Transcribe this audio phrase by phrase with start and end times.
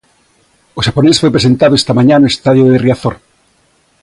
[0.77, 3.15] O xaponés foi presentado esta mañá no estadio de Riazor.